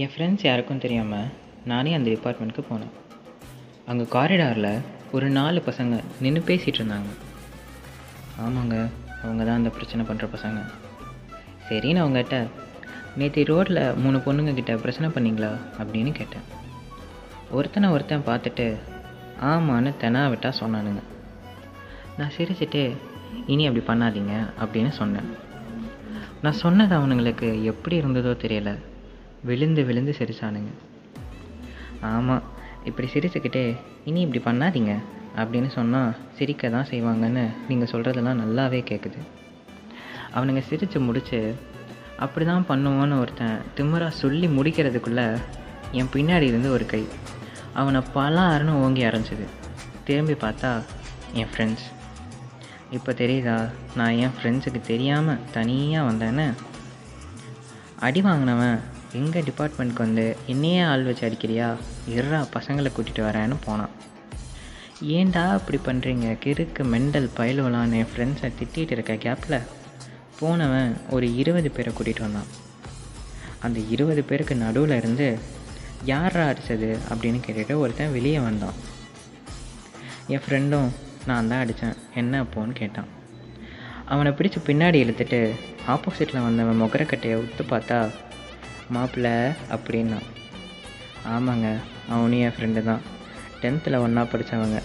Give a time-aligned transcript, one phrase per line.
[0.00, 1.26] என் friends யாருக்கும் தெரியாமல்
[1.70, 2.92] நானே அந்த டிபார்ட்மெண்ட்டுக்கு போனேன்.
[3.90, 4.68] அங்கே காரிடாரில்
[5.10, 7.10] ஒரு நாலு பசங்க நின்று பேசிகிட்டு இருந்தாங்க.
[8.44, 8.76] ஆமாங்க
[9.22, 10.60] அவங்க தான் அந்த பிரச்சனை பண்ணுற பசங்க.
[11.68, 12.36] சரின்னு அவங்ககிட்ட
[13.16, 15.50] நேற்று ரோட்டில் மூணு பொண்ணுங்க கிட்ட பிரச்சனை பண்ணிங்களா?
[15.78, 16.46] அப்படின்னு கேட்டேன்.
[17.50, 18.66] ஒருத்தனை ஒருத்தன் பார்த்துட்டு
[19.50, 21.02] ஆமான்னு தெனா விட்டால் சொன்னானுங்க.
[22.20, 22.84] நான் சிரிச்சிட்டு
[23.46, 25.28] இனி அப்படி பண்ணாதீங்க அப்படின்னு சொன்னேன்.
[26.46, 28.74] நான் சொன்னது அவனுங்களுக்கு எப்படி இருந்ததோ தெரியலை.
[29.48, 30.72] விழுந்து விழுந்து சிரிச்சானுங்க.
[32.12, 32.44] ஆமாம்
[32.88, 33.64] இப்படி சிரிச்சுக்கிட்டே
[34.08, 34.92] இனி இப்படி பண்ணாதீங்க
[35.40, 39.20] அப்படின்னு சொன்னால் சிரிக்க தான் செய்வாங்கன்னு நீங்கள் சொல்கிறதெல்லாம் நல்லாவே கேட்குது
[40.36, 41.40] அவனுங்க சிரித்து முடித்து
[42.24, 45.26] அப்படி தான் பண்ணுவோன்னு ஒருத்தன் திமுறாக சொல்லி முடிக்கிறதுக்குள்ளே
[46.00, 47.02] என் பின்னாடி இருந்து ஒரு கை
[47.80, 49.46] அவனை பலாருன்னு ஓங்கி அரைஞ்சிது.
[50.06, 50.70] திரும்பி பார்த்தா
[51.40, 51.86] என் ஃப்ரெண்ட்ஸ்
[52.96, 53.56] இப்போ தெரியுதா
[53.98, 56.46] நான் என் ஃப்ரெண்ட்ஸுக்கு தெரியாமல் தனியாக வந்தேன்னு?
[58.06, 58.78] அடி வாங்கினவன்
[59.12, 61.76] எங்கள் டிபார்ட்மெண்ட்க்கு வந்து என்னையே ஆள் வச்சு அடிக்கிறியா?
[62.08, 63.92] இருறா பசங்களை கூட்டிகிட்டு வரேன்னு போனான்.
[65.02, 69.62] ஏன்டா இப்படி பண்ணுறீங்க கிறுக்கு மெண்டல் பயலுவலான்னு என் ஃப்ரெண்ட்ஸை திட்டிகிட்டு இருக்க கேப்பில்
[70.40, 72.50] போனவன் ஒரு இருபது பேரை கூட்டிகிட்டு வந்தான்.
[73.60, 75.38] அந்த இருபது பேருக்கு நடுவில் இருந்து
[76.04, 78.78] யாரா அடித்தது அப்படின்னு கேட்டுட்டு ஒருத்தன் வெளியே வந்தான்.
[80.26, 80.88] என் ஃப்ரெண்டும்
[81.26, 83.10] நான் தான் அடித்தேன் என்ன அப்போன்னு கேட்டான்.
[84.04, 85.50] அவனை பிடிச்சி பின்னாடி இழுத்துட்டு
[85.88, 87.98] ஆப்போசிட்டில் வந்தவன் முகரக்கட்டையை உத்து பார்த்தா
[88.94, 89.28] மாப்பிள்ள
[89.74, 90.18] அப்படின்னா.
[91.34, 91.68] ஆமாங்க
[92.12, 93.02] அவனும் என் ஃப்ரெண்டு தான்.
[93.62, 94.78] டென்த்தில் ஒன்றா படித்தவங்க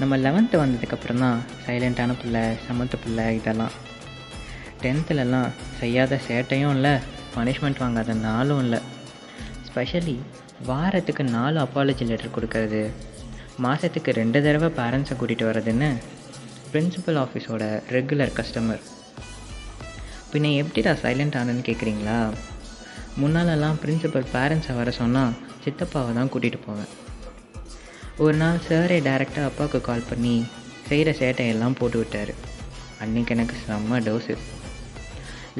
[0.00, 3.74] நம்ம லெவன்த்து வந்ததுக்கப்புறம் தான் சைலண்ட்டான பிள்ளை சமத்து பிள்ளை இதெல்லாம்.
[4.82, 5.50] டென்த்துலலாம்
[5.80, 6.94] செய்யாத சேட்டையும் இல்லை
[7.34, 8.80] பனிஷ்மெண்ட் வாங்காத நாளும் இல்லை.
[9.66, 10.16] ஸ்பெஷலி
[10.68, 12.82] வாரத்துக்கு நாலு அப்பாலஜி லெட்டர் கொடுக்கறது.
[13.64, 15.90] மாதத்துக்கு ரெண்டு தடவை பேரண்ட்ஸை கூட்டிகிட்டு வர்றதுன்னு
[16.72, 17.64] பிரின்சிபல் ஆஃபீஸோட
[17.96, 18.82] ரெகுலர் கஸ்டமர்
[20.32, 22.18] பின்ன எப்படிடா சைலண்ட் ஆனேன்னு கேட்குறீங்களா
[23.20, 26.90] முன்னாலெல்லாம் பிரின்சிபல் பேரண்ட்ஸை வர சொன்னால் சித்தப்பாவை தான் கூட்டிகிட்டு போவேன்.
[28.24, 30.34] ஒரு நாள் சாரே டைரெக்டாக அப்பாவுக்கு கால் பண்ணி
[30.88, 32.32] செய்கிற சேட்டையெல்லாம் போட்டு விட்டார்.
[33.04, 34.36] அன்றைக்கி எனக்கு செம்ம dose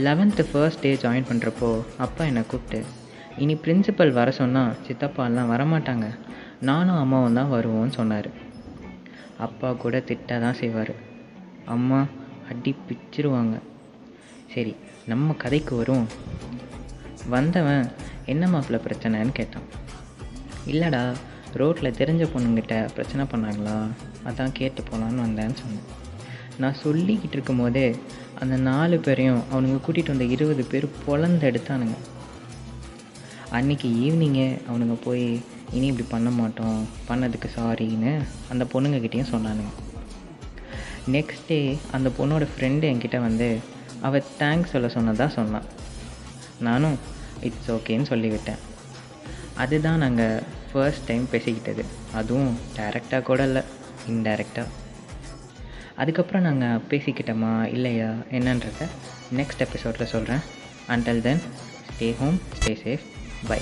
[0.07, 1.71] eleventh first day join பண்ணுறப்போ
[2.07, 2.81] அப்பா என்னை கூப்பிட்டு
[3.45, 6.09] இனி பிரின்சிபல் வர சொன்னால் சித்தப்பாலாம் வரமாட்டாங்க.
[6.71, 8.31] நானும் அம்மாவும் தான் வருவோம்னு சொன்னார்.
[9.49, 10.95] அப்பா கூட திட்ட தான் செய்வார்.
[11.75, 12.01] அம்மா
[12.53, 13.57] அடி பிச்சிருவாங்க.
[14.55, 14.75] சரி
[15.07, 16.07] நம்ம கதைக்கு வரும்.
[17.29, 17.85] வந்தவன்
[18.27, 19.67] என்ன மாப்பிள்ள பிரச்சனைன்னு கேட்டான்.
[20.67, 21.03] இல்லைடா
[21.53, 23.77] ரோட்டில் தெரிஞ்ச பொண்ணுங்கிட்ட பிரச்சனை பண்ணாங்களா?
[24.25, 25.87] அதான் கேட்டு போகலான்னு வந்தேன்னு சொன்னேன்.
[26.59, 27.97] நான் சொல்லிக்கிட்டு இருக்கும் போதே
[28.39, 31.97] அந்த நாலு பேரையும் அவனுங்க கூட்டிகிட்டு வந்த இருபது பேர் பொழந்து எடுத்தானுங்க.
[33.53, 35.41] அன்றைக்கி ஈவினிங்கே அவனுங்க போய்
[35.73, 36.81] இனி இப்படி பண்ண மாட்டோம்.
[37.09, 39.75] பண்ணதுக்கு சாரின்னு அந்த பொண்ணுங்கக்கிட்டேயும் சொன்னானுங்க.
[41.11, 43.49] நெக்ஸ்ட் டே அந்த பொண்ணோட ஃப்ரெண்டு என்கிட்ட வந்து
[44.03, 45.69] அவள் தேங்க்ஸ் சொல்ல சொன்னதாக சொன்னான்
[46.67, 46.99] நானும்
[47.49, 48.61] இட்ஸ் ஓகேன்னு சொல்லிவிட்டேன்.
[49.63, 51.85] அதுதான் நாங்கள் ஃபர்ஸ்ட் டைம் பேசிக்கிட்டது.
[52.19, 53.63] அதுவும் டைரெக்டாக கூட இல்லை
[54.09, 54.67] இன்டைரக்டாக
[56.03, 58.89] அதுக்கப்புறம் நாங்கள் பேசிக்கிட்டோமா இல்லையா என்னன்றத
[59.41, 60.45] நெக்ஸ்ட் எபிசோடில் சொல்கிறேன்
[60.95, 61.43] until then
[61.91, 63.07] stay home stay safe
[63.49, 63.61] bye